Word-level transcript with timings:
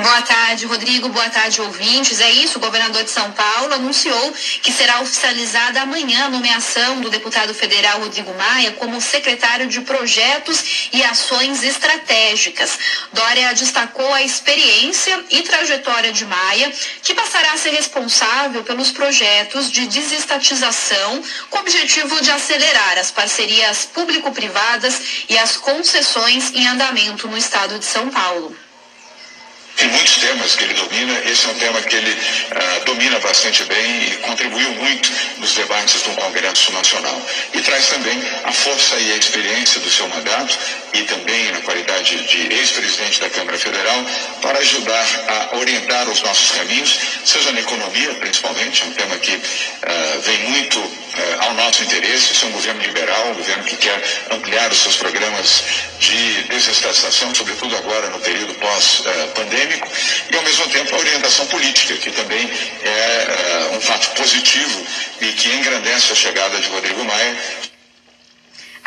Boa 0.00 0.22
tarde, 0.22 0.64
Rodrigo. 0.64 1.08
Boa 1.08 1.28
tarde, 1.28 1.60
ouvintes. 1.60 2.20
É 2.20 2.30
isso, 2.30 2.58
o 2.58 2.60
governador 2.60 3.02
de 3.02 3.10
São 3.10 3.32
Paulo 3.32 3.74
anunciou 3.74 4.32
que 4.62 4.70
será 4.70 5.00
oficializada 5.00 5.80
amanhã 5.82 6.26
a 6.26 6.30
nomeação 6.30 7.00
do 7.00 7.10
deputado 7.10 7.52
federal 7.52 7.98
Rodrigo 7.98 8.32
Maia 8.34 8.70
como 8.72 9.00
secretário 9.00 9.66
de 9.66 9.80
Projetos 9.80 10.88
e 10.92 11.02
Ações 11.02 11.64
Estratégicas. 11.64 12.78
Dória 13.12 13.52
destacou 13.54 14.14
a 14.14 14.22
experiência 14.22 15.24
e 15.30 15.42
trajetória 15.42 16.12
de 16.12 16.24
Maia, 16.24 16.72
que 17.02 17.12
passará 17.12 17.54
a 17.54 17.58
ser 17.58 17.70
responsável 17.70 18.62
pelos 18.62 18.92
projetos 18.92 19.68
de 19.68 19.84
desestatização, 19.88 21.20
com 21.50 21.58
o 21.58 21.60
objetivo 21.60 22.20
de 22.22 22.30
acelerar 22.30 22.98
as 22.98 23.10
parcerias 23.10 23.84
público-privadas 23.86 25.24
e 25.28 25.36
as 25.36 25.56
concessões 25.56 26.54
em 26.54 26.68
andamento 26.68 27.26
no 27.26 27.36
estado 27.36 27.80
de 27.80 27.84
São 27.84 28.08
Paulo. 28.10 28.67
Tem 29.78 29.88
muitos 29.90 30.16
temas 30.16 30.56
que 30.56 30.64
ele 30.64 30.74
domina, 30.74 31.22
esse 31.24 31.46
é 31.46 31.50
um 31.50 31.54
tema 31.54 31.80
que 31.82 31.94
ele 31.94 32.10
uh, 32.10 32.84
domina 32.84 33.20
bastante 33.20 33.62
bem 33.62 34.08
e 34.08 34.16
contribuiu 34.16 34.70
muito 34.72 35.08
nos 35.38 35.54
debates 35.54 36.02
do 36.02 36.10
Congresso 36.16 36.72
Nacional. 36.72 37.22
E 37.54 37.60
traz 37.60 37.86
também 37.86 38.20
a 38.42 38.52
força 38.52 38.96
e 38.96 39.12
a 39.12 39.16
experiência 39.16 39.80
do 39.80 39.88
seu 39.88 40.08
mandato 40.08 40.58
e 40.94 41.02
também 41.02 41.52
na 41.52 41.60
qualidade 41.60 42.26
de 42.26 42.52
ex-presidente 42.54 43.20
da 43.20 43.30
Câmara 43.30 43.56
Federal 43.56 44.04
para 44.42 44.58
ajudar 44.58 45.06
a 45.28 45.56
orientar 45.58 46.08
os 46.08 46.22
nossos 46.22 46.50
caminhos, 46.50 46.98
seja 47.24 47.52
na 47.52 47.60
economia 47.60 48.14
principalmente, 48.14 48.82
é 48.82 48.86
um 48.86 48.92
tema 48.92 49.16
que 49.18 49.34
uh, 49.34 50.20
vem 50.22 50.38
muito 50.50 50.78
uh, 50.80 50.92
ao 51.40 51.54
nosso 51.54 51.84
interesse, 51.84 52.32
isso 52.32 52.46
é 52.46 52.48
um 52.48 52.52
governo 52.52 52.82
liberal, 52.82 53.28
um 53.28 53.34
governo 53.34 53.62
que 53.62 53.76
quer 53.76 54.02
ampliar 54.30 54.72
os 54.72 54.78
seus 54.78 54.96
programas 54.96 55.62
de 56.00 56.42
desestatização, 56.44 57.32
sobretudo 57.34 57.76
agora 57.76 58.08
no 58.10 58.18
período 58.18 58.37
pós-pandêmico 59.26 59.88
e, 60.30 60.36
ao 60.36 60.42
mesmo 60.42 60.68
tempo, 60.68 60.94
a 60.94 60.98
orientação 60.98 61.46
política, 61.46 61.94
que 61.96 62.10
também 62.10 62.48
é 62.82 63.72
uh, 63.72 63.76
um 63.76 63.80
fato 63.80 64.10
positivo 64.14 64.86
e 65.20 65.32
que 65.32 65.48
engrandece 65.48 66.12
a 66.12 66.16
chegada 66.16 66.58
de 66.60 66.68
Rodrigo 66.68 67.04
Maia 67.04 67.36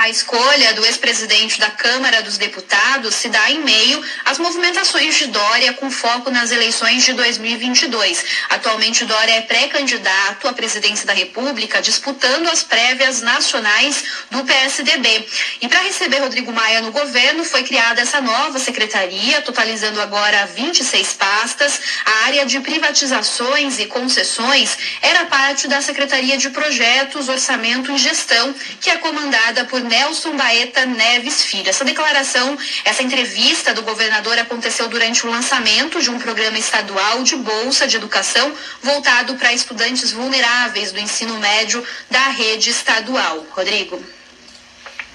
a 0.00 0.08
escolha 0.08 0.72
do 0.72 0.82
ex-presidente 0.86 1.60
da 1.60 1.68
Câmara 1.68 2.22
dos 2.22 2.38
Deputados 2.38 3.14
se 3.14 3.28
dá 3.28 3.50
em 3.50 3.62
meio 3.62 4.02
às 4.24 4.38
movimentações 4.38 5.14
de 5.14 5.26
Dória 5.26 5.74
com 5.74 5.90
foco 5.90 6.30
nas 6.30 6.50
eleições 6.50 7.04
de 7.04 7.12
2022. 7.12 8.24
Atualmente, 8.48 9.04
Dória 9.04 9.32
é 9.32 9.42
pré-candidato 9.42 10.48
à 10.48 10.54
presidência 10.54 11.04
da 11.04 11.12
República, 11.12 11.82
disputando 11.82 12.48
as 12.48 12.62
prévias 12.62 13.20
nacionais 13.20 14.02
do 14.30 14.42
PSDB. 14.42 15.28
E 15.60 15.68
para 15.68 15.80
receber 15.80 16.20
Rodrigo 16.20 16.50
Maia 16.50 16.80
no 16.80 16.92
governo, 16.92 17.44
foi 17.44 17.62
criada 17.62 18.00
essa 18.00 18.22
nova 18.22 18.58
secretaria, 18.58 19.42
totalizando 19.42 20.00
agora 20.00 20.46
26 20.46 21.12
pastas. 21.12 21.78
A 22.06 22.26
área 22.26 22.46
de 22.46 22.58
privatizações 22.60 23.78
e 23.78 23.84
concessões 23.84 24.78
era 25.02 25.26
parte 25.26 25.68
da 25.68 25.82
Secretaria 25.82 26.38
de 26.38 26.48
Projetos, 26.48 27.28
Orçamento 27.28 27.92
e 27.92 27.98
Gestão, 27.98 28.54
que 28.80 28.88
é 28.88 28.96
comandada 28.96 29.66
por 29.66 29.89
Nelson 29.90 30.36
Baeta 30.36 30.86
Neves 30.86 31.42
Filho. 31.42 31.68
Essa 31.68 31.84
declaração, 31.84 32.56
essa 32.84 33.02
entrevista 33.02 33.74
do 33.74 33.82
governador 33.82 34.38
aconteceu 34.38 34.88
durante 34.88 35.26
o 35.26 35.30
lançamento 35.30 36.00
de 36.00 36.08
um 36.08 36.18
programa 36.18 36.56
estadual 36.56 37.24
de 37.24 37.34
bolsa 37.34 37.88
de 37.88 37.96
educação 37.96 38.54
voltado 38.80 39.34
para 39.34 39.52
estudantes 39.52 40.12
vulneráveis 40.12 40.92
do 40.92 41.00
ensino 41.00 41.36
médio 41.40 41.84
da 42.08 42.28
rede 42.28 42.70
estadual. 42.70 43.44
Rodrigo. 43.50 44.00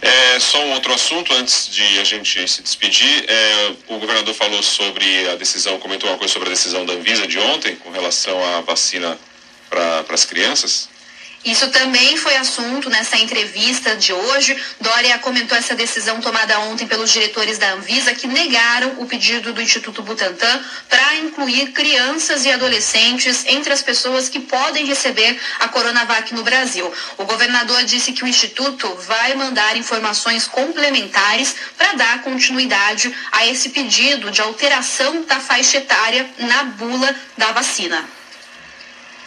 É, 0.00 0.40
só 0.40 0.58
um 0.64 0.72
outro 0.72 0.92
assunto 0.94 1.32
antes 1.34 1.68
de 1.68 2.00
a 2.00 2.04
gente 2.04 2.48
se 2.48 2.62
despedir. 2.62 3.24
É, 3.28 3.72
o 3.88 3.98
governador 3.98 4.34
falou 4.34 4.62
sobre 4.62 5.28
a 5.28 5.36
decisão, 5.36 5.78
comentou 5.78 6.08
uma 6.08 6.18
coisa 6.18 6.32
sobre 6.32 6.48
a 6.48 6.52
decisão 6.52 6.86
da 6.86 6.94
Anvisa 6.94 7.26
de 7.26 7.38
ontem 7.38 7.76
com 7.76 7.90
relação 7.90 8.42
à 8.56 8.62
vacina 8.62 9.18
para 9.68 10.04
as 10.08 10.24
crianças. 10.24 10.91
Isso 11.44 11.68
também 11.70 12.16
foi 12.16 12.36
assunto 12.36 12.88
nessa 12.88 13.16
entrevista 13.16 13.96
de 13.96 14.12
hoje. 14.12 14.56
Dória 14.80 15.18
comentou 15.18 15.58
essa 15.58 15.74
decisão 15.74 16.20
tomada 16.20 16.60
ontem 16.60 16.86
pelos 16.86 17.10
diretores 17.10 17.58
da 17.58 17.72
Anvisa 17.72 18.14
que 18.14 18.28
negaram 18.28 18.94
o 18.98 19.06
pedido 19.06 19.52
do 19.52 19.60
Instituto 19.60 20.02
Butantan 20.02 20.64
para 20.88 21.16
incluir 21.16 21.72
crianças 21.72 22.44
e 22.44 22.52
adolescentes 22.52 23.44
entre 23.46 23.72
as 23.72 23.82
pessoas 23.82 24.28
que 24.28 24.38
podem 24.38 24.86
receber 24.86 25.36
a 25.58 25.66
Coronavac 25.66 26.32
no 26.32 26.44
Brasil. 26.44 26.92
O 27.18 27.24
governador 27.24 27.82
disse 27.84 28.12
que 28.12 28.22
o 28.22 28.28
Instituto 28.28 28.88
vai 29.06 29.34
mandar 29.34 29.76
informações 29.76 30.46
complementares 30.46 31.56
para 31.76 31.94
dar 31.94 32.22
continuidade 32.22 33.12
a 33.32 33.46
esse 33.46 33.70
pedido 33.70 34.30
de 34.30 34.40
alteração 34.40 35.24
da 35.24 35.40
faixa 35.40 35.78
etária 35.78 36.30
na 36.38 36.64
bula 36.64 37.12
da 37.36 37.50
vacina 37.50 38.21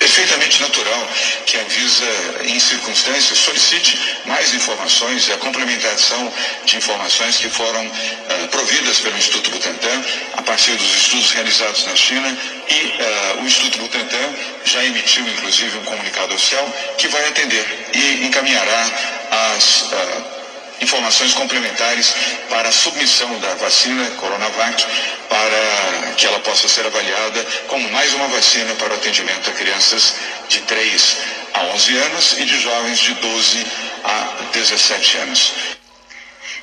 perfeitamente 0.00 0.60
natural 0.62 1.08
que 1.44 1.58
a 1.58 1.60
Anvisa, 1.60 2.06
em 2.44 2.58
circunstâncias, 2.58 3.38
solicite 3.38 4.00
mais 4.24 4.52
informações 4.54 5.28
e 5.28 5.32
a 5.32 5.36
complementação 5.36 6.32
de 6.64 6.78
informações 6.78 7.36
que 7.36 7.50
foram 7.50 7.86
uh, 7.86 8.48
providas 8.50 8.98
pelo 8.98 9.16
Instituto 9.16 9.50
Butantan 9.50 10.02
a 10.38 10.42
partir 10.42 10.72
dos 10.72 10.96
estudos 10.96 11.30
realizados 11.32 11.84
na 11.84 11.94
China 11.94 12.36
e 12.68 12.74
uh, 12.74 13.42
o 13.42 13.46
Instituto 13.46 13.78
Butantan 13.78 14.34
já 14.64 14.82
emitiu, 14.82 15.28
inclusive, 15.28 15.76
um 15.78 15.84
comunicado 15.84 16.34
oficial 16.34 16.66
que 16.96 17.06
vai 17.08 17.28
atender 17.28 17.90
e 17.92 18.24
encaminhará 18.24 18.90
as 19.30 19.82
uh, 19.82 20.39
informações 20.80 21.34
complementares 21.34 22.14
para 22.48 22.68
a 22.68 22.72
submissão 22.72 23.38
da 23.38 23.54
vacina 23.54 24.04
Coronavac 24.12 24.84
para 25.28 26.14
que 26.16 26.26
ela 26.26 26.40
possa 26.40 26.68
ser 26.68 26.86
avaliada 26.86 27.46
como 27.68 27.88
mais 27.90 28.12
uma 28.14 28.28
vacina 28.28 28.74
para 28.74 28.92
o 28.92 28.96
atendimento 28.96 29.50
a 29.50 29.52
crianças 29.52 30.14
de 30.48 30.60
3 30.60 31.16
a 31.54 31.60
11 31.74 31.96
anos 31.96 32.32
e 32.38 32.44
de 32.44 32.60
jovens 32.60 32.98
de 32.98 33.14
12 33.14 33.66
a 34.04 34.48
17 34.52 35.16
anos. 35.18 35.52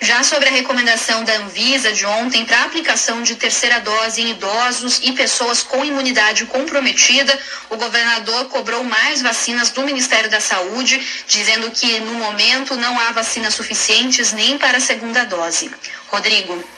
Já 0.00 0.22
sobre 0.22 0.48
a 0.48 0.52
recomendação 0.52 1.24
da 1.24 1.36
Anvisa 1.38 1.90
de 1.92 2.04
ontem 2.04 2.44
para 2.44 2.64
aplicação 2.64 3.22
de 3.22 3.34
terceira 3.34 3.80
dose 3.80 4.20
em 4.20 4.30
idosos 4.30 5.00
e 5.02 5.12
pessoas 5.12 5.62
com 5.62 5.84
imunidade 5.84 6.44
comprometida, 6.44 7.38
o 7.70 7.76
governador 7.76 8.46
cobrou 8.46 8.84
mais 8.84 9.22
vacinas 9.22 9.70
do 9.70 9.82
Ministério 9.82 10.28
da 10.28 10.40
Saúde, 10.40 11.00
dizendo 11.26 11.70
que 11.70 11.98
no 12.00 12.14
momento 12.14 12.76
não 12.76 12.98
há 13.00 13.10
vacinas 13.12 13.54
suficientes 13.54 14.32
nem 14.32 14.58
para 14.58 14.76
a 14.76 14.80
segunda 14.80 15.24
dose. 15.24 15.70
Rodrigo. 16.08 16.75